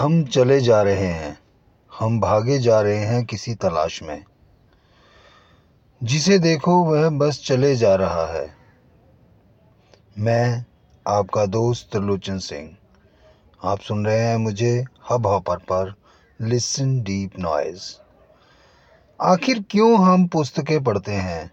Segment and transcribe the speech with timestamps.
[0.00, 1.38] हम चले जा रहे हैं।
[1.98, 4.24] हम भागे जा रहे हैं किसी तलाश में।
[6.02, 8.54] जिसे देखो वह बस चले जा रहा है।
[10.18, 10.64] मैं,
[11.08, 12.76] आपका दोस्त त्रिलोचन सिंह,
[13.64, 15.94] आप सुन रहे हैं मुझे हब हॉपर पर
[16.40, 18.02] लिसन डीप नॉइज़।
[19.22, 21.50] आखिर क्यों हम पुस्तकें पढ़ते हैं?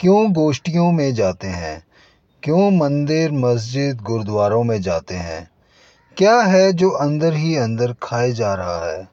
[0.00, 1.84] क्यों गोष्ठियों में जाते हैं?
[2.42, 5.53] क्यों मंदिर, मस्जिद, गुरुद्वारों में जाते हैं?
[6.18, 9.08] क्या है जो अंदर ही अंदर खाए जा रहा है?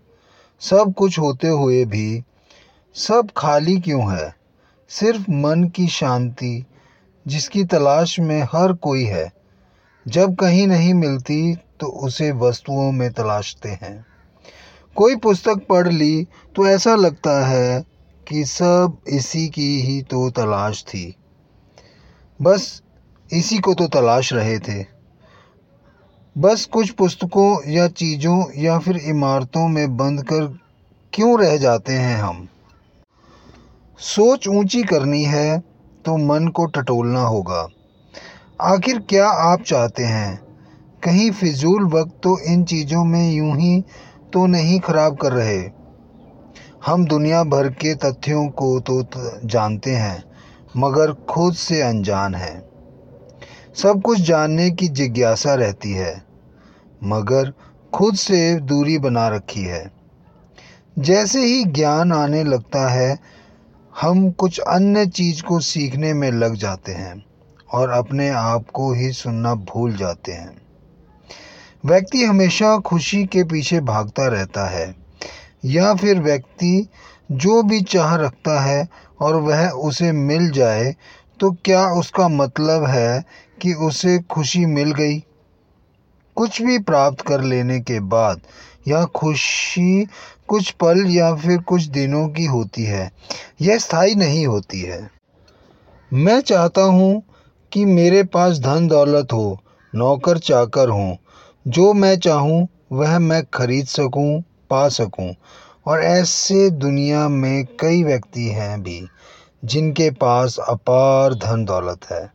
[0.59, 2.23] सब कुछ होते हुए भी
[2.95, 4.35] सब खाली क्यों है?
[4.89, 6.65] सिर्फ़ मन की शांति
[7.27, 9.31] जिसकी तलाश में हर कोई है।
[10.07, 14.05] जब कहीं नहीं मिलती तो उसे वस्तुओं में तलाशते हैं।
[14.95, 17.83] कोई पुस्तक पढ़ ली तो ऐसा लगता है
[18.27, 21.15] कि सब इसी की ही तो तलाश थी।
[22.41, 22.81] बस
[23.33, 25.00] इसी को तो तलाश रहे थे।
[26.37, 30.59] बस कुछ पुस्तकों या चीज़ों या फिर इमारतों में बंद कर
[31.13, 32.47] क्यों रह जाते हैं हम?
[33.99, 35.59] सोच ऊँची करनी है
[36.05, 37.67] तो मन को टटोलना होगा।
[38.61, 40.39] आखिर क्या आप चाहते हैं?
[41.03, 43.83] कहीं फिजूल वक्त तो इन चीज़ों में यूँ ही
[44.33, 45.61] तो नहीं खराब कर रहे।
[46.85, 49.03] हम दुनिया भर के तथ्यों को तो
[49.45, 50.23] जानते हैं,
[50.77, 52.70] मगर खुद से अनजान हैं।
[53.75, 56.23] सब कुछ जानने की जिज्ञासा रहती है,
[57.03, 57.53] मगर
[57.93, 59.91] खुद से दूरी बना रखी है।
[60.99, 63.19] जैसे ही ज्ञान आने लगता है,
[64.01, 67.25] हम कुछ अन्य चीज़ को सीखने में लग जाते हैं
[67.73, 70.61] और अपने आप को ही सुनना भूल जाते हैं।
[71.85, 74.95] व्यक्ति हमेशा खुशी के पीछे भागता रहता है,
[75.65, 76.87] या फिर व्यक्ति
[77.31, 78.87] जो भी चाह रखता है
[79.19, 80.95] और वह उसे मिल जाए
[81.41, 83.25] तो क्या उसका मतलब है
[83.61, 85.19] कि उसे खुशी मिल गई?
[86.35, 88.41] कुछ भी प्राप्त कर लेने के बाद
[88.87, 90.07] यह खुशी
[90.47, 93.11] कुछ पल या फिर कुछ दिनों की होती है,
[93.61, 95.11] यह स्थायी नहीं होती है।
[96.13, 97.23] मैं चाहता हूँ
[97.71, 99.59] कि मेरे पास धन दौलत हो,
[99.95, 101.15] नौकर चाकर हों।
[101.67, 105.35] जो मैं चाहूँ, वह मैं खरीद सकूँ, पा सकूँ।
[105.85, 109.07] और ऐसे दुनिया में कई व्यक्ति हैं भी।
[109.65, 112.33] जिनके पास अपार धन दौलत है।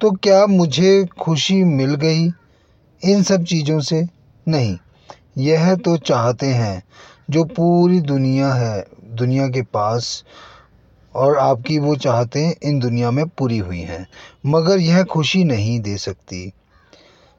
[0.00, 2.30] तो क्या मुझे खुशी मिल गई
[3.04, 4.08] इन सब चीज़ों से?
[4.48, 4.78] नहीं।
[5.38, 6.82] यह तो चाहते हैं
[7.30, 10.24] जो पूरी दुनिया है, दुनिया के पास,
[11.14, 14.08] और आपकी वो चाहते इन दुनिया में पूरी हुई हैं।
[14.46, 16.52] मगर यह खुशी नहीं दे सकती।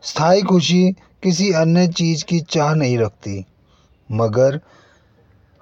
[0.02, 0.92] स्थायी खुशी
[1.24, 3.46] किसी अन्य चीज़ की चाह नहीं रखती।
[4.12, 4.62] मगर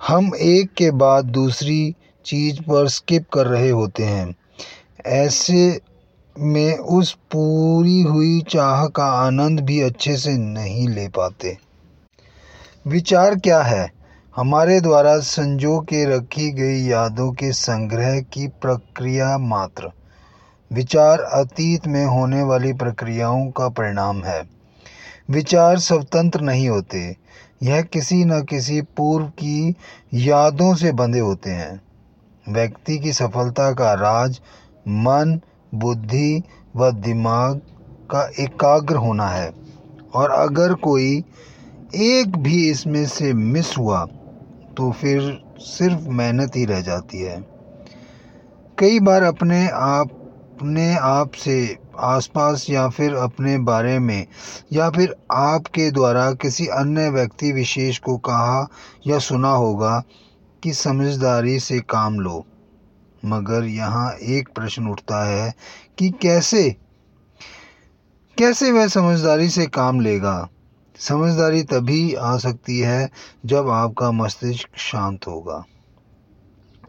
[0.08, 1.96] हम एक के बाद दूसरी
[2.28, 4.36] चीज़ पर स्किप कर रहे होते हैं।
[5.06, 5.82] ऐसे
[6.40, 11.58] में उस पूरी हुई चाह का आनंद भी अच्छे से नहीं ले पाते।
[12.88, 13.92] विचार क्या है?
[14.36, 19.92] हमारे द्वारा संजो के रखी गई यादों के संग्रह की प्रक्रिया मात्र।
[20.74, 24.50] विचार अतीत में होने वाली प्रक्रियाओं का परिणाम है।
[25.30, 27.16] विचार स्वतंत्र नहीं होते।
[27.64, 29.76] यह किसी न किसी पूर्व की
[30.14, 31.87] यादों से बंधे होते हैं।
[32.50, 34.40] व्यक्ति की सफलता का राज,
[34.86, 35.40] मन,
[35.72, 36.44] बुद्धि
[36.76, 37.62] व दिमाग
[38.10, 39.52] का एकाग्र होना है।
[40.14, 41.24] और अगर कोई
[41.92, 44.06] एक भी इसमें से मिस हुआ
[44.78, 47.38] तो फिर सिर्फ़ मेहनत ही रह जाती है।
[48.78, 50.10] कई बार अपने आप
[50.60, 51.56] अपने आप से
[52.00, 54.26] आसपास या फिर अपने बारे में,
[54.74, 58.68] या फिर आपके द्वारा किसी अन्य व्यक्ति विशेष को कहा
[59.08, 60.02] या सुना होगा
[60.64, 62.46] कि समझदारी से काम लो।
[63.26, 65.54] मगर यहाँ एक प्रश्न उठता है
[65.98, 66.76] कि कैसे?
[68.38, 70.50] कैसे वह समझदारी से काम लेगा?
[71.00, 73.10] समझदारी तभी आ सकती है
[73.46, 75.66] जब आपका मस्तिष्क शांत होगा।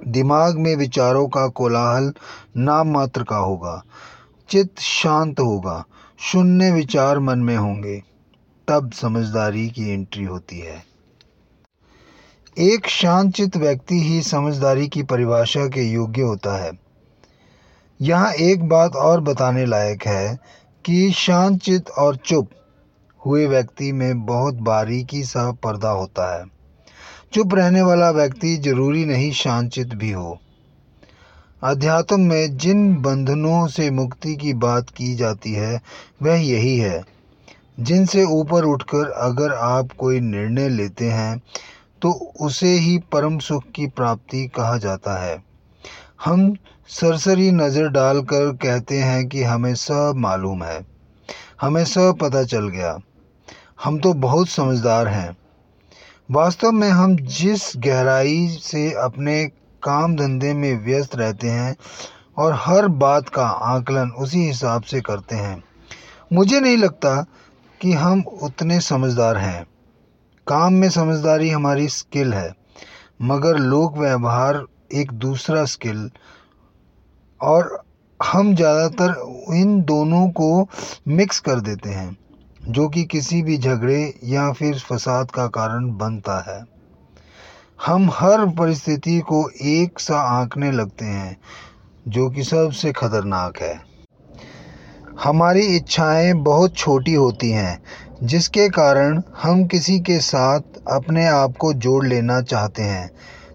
[0.09, 2.15] दिमाग में विचारों का कोलाहल
[2.57, 3.83] नाम मात्र का होगा।
[4.49, 5.85] चित्त शांत होगा।
[6.21, 8.03] शून्य विचार मन में होंगे।
[8.69, 10.88] तब समझदारी की एंट्री होती है।
[12.59, 16.71] एक शांतचित व्यक्ति ही समझदारी की परिभाषा के योग्य होता है।
[18.01, 20.39] यहाँ एक बात और बताने लायक है
[20.85, 22.51] कि शांतचित और चुप
[23.27, 26.45] हुए व्यक्ति में बहुत बारीकी सा पर्दा होता है।
[27.33, 30.39] चुप रहने वाला व्यक्ति ज़रूरी नहीं शांतचित भी हो।
[31.63, 35.81] अध्यात्म में जिन बंधनों से मुक्ति की बात की जाती है,
[36.23, 37.05] वह यही है।
[37.81, 41.43] जिनसे ऊपर उठकर अगर आप कोई निर्णय लेते हैं
[42.03, 42.11] तो
[42.41, 45.37] उसे ही परम सुख की प्राप्ति कहा जाता है।
[46.25, 46.53] हम
[46.91, 50.81] सरसरी नज़र डालकर कहते हैं कि हमें सब मालूम है।
[51.61, 52.97] हमें सब पता चल गया।
[53.85, 55.37] हम तो बहुत समझदार हैं।
[56.31, 59.45] वास्तव में हम जिस गहराई से अपने
[59.83, 61.77] काम धंधे में व्यस्त रहते हैं
[62.39, 65.63] और हर बात का आकलन उसी हिसाब से करते हैं,
[66.33, 67.15] मुझे नहीं लगता
[67.81, 69.67] कि हम उतने समझदार हैं।
[70.49, 72.55] काम में समझदारी हमारी स्किल है,
[73.23, 74.65] मगर लोक व्यवहार
[74.95, 76.11] एक दूसरा स्किल।
[77.41, 77.85] और
[78.23, 79.15] हम ज़्यादातर
[79.55, 80.69] इन दोनों को
[81.09, 82.17] मिक्स कर देते हैं,
[82.69, 86.65] जो कि किसी भी झगड़े या फिर फसाद का कारण बनता है।
[87.87, 91.37] हम हर परिस्थिति को एक सा आंकने लगते हैं,
[92.09, 93.81] जो कि सबसे खतरनाक है।
[95.23, 97.83] हमारी इच्छाएँ बहुत छोटी होती हैं
[98.23, 100.61] जिसके कारण हम किसी के साथ
[100.93, 103.09] अपने आप को जोड़ लेना चाहते हैं,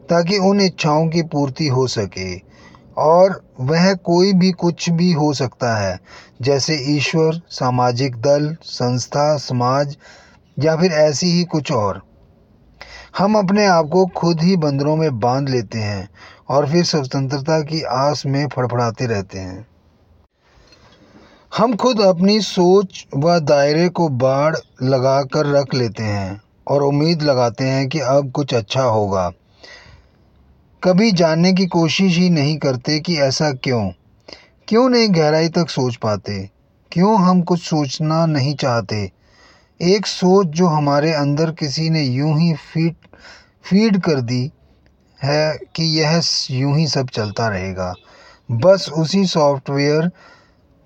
[0.09, 2.41] ताकि उन इच्छाओं की पूर्ति हो सके।
[2.97, 5.99] और वह कोई भी कुछ भी हो सकता है,
[6.41, 9.97] जैसे ईश्वर, सामाजिक दल, संस्था, समाज,
[10.59, 12.01] या फिर ऐसी ही कुछ और।
[13.17, 16.09] हम अपने आप को खुद ही बंदरों में बाँध लेते हैं
[16.49, 19.67] और फिर स्वतंत्रता की आस में फड़फड़ाते रहते हैं।
[21.57, 27.21] हम खुद अपनी सोच व दायरे को बाढ़ लगा कर रख लेते हैं और उम्मीद
[27.21, 29.31] लगाते हैं कि अब कुछ अच्छा होगा।
[30.83, 33.91] कभी जानने की कोशिश ही नहीं करते कि ऐसा क्यों।
[34.67, 36.49] क्यों नहीं गहराई तक सोच पाते?
[36.91, 39.11] क्यों हम कुछ सोचना नहीं चाहते?
[39.81, 42.95] एक सोच जो हमारे अंदर किसी ने यूँ ही फ़ीड
[43.63, 44.51] फ़ीड कर दी
[45.23, 46.21] है कि यह
[46.51, 47.93] यूँ ही सब चलता रहेगा।
[48.51, 50.11] बस उसी सॉफ्टवेयर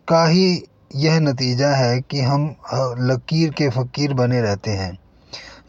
[0.08, 0.64] का ही
[0.96, 2.56] यह नतीजा है कि हम
[3.00, 4.98] लकीर के फ़कीर बने रहते हैं।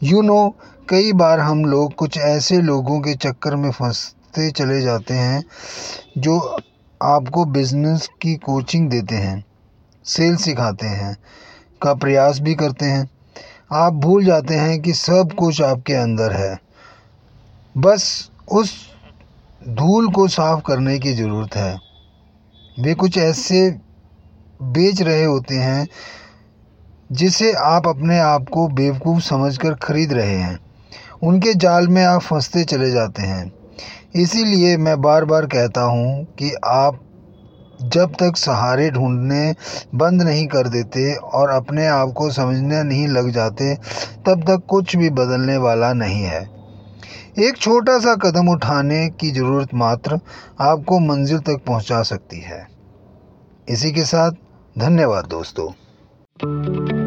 [0.03, 0.55] यू नो,
[0.89, 5.43] कई बार हम लोग कुछ ऐसे लोगों के चक्कर में फंसते चले जाते हैं,
[6.17, 6.57] जो
[7.01, 9.43] आपको बिज़नेस की कोचिंग देते हैं,
[10.05, 11.17] सेल सिखाते हैं,
[11.81, 13.09] का प्रयास भी करते हैं।
[13.71, 16.59] आप भूल जाते हैं कि सब कुछ आपके अंदर है।
[17.77, 18.73] बस उस
[19.69, 21.77] धूल को साफ़ करने की ज़रूरत है।
[22.79, 23.88] वे कुछ ऐसे
[24.61, 25.87] बेच रहे होते हैं,
[27.11, 30.59] जिसे आप अपने आप को बेवकूफ़ समझकर खरीद रहे हैं।
[31.23, 33.51] उनके जाल में आप फंसते चले जाते हैं।
[34.15, 36.99] इसीलिए मैं बार बार कहता हूँ कि आप
[37.81, 39.55] जब तक सहारे ढूँढने
[39.95, 43.75] बंद नहीं कर देते और अपने आप को समझने नहीं लग जाते,
[44.25, 46.49] तब तक कुछ भी बदलने वाला नहीं है।
[47.39, 50.19] एक छोटा सा कदम उठाने की ज़रूरत मात्र
[50.61, 52.67] आपको मंजिल तक पहुँचा सकती है।
[53.69, 54.31] इसी के साथ
[54.77, 56.98] धन्यवाद दोस्तों।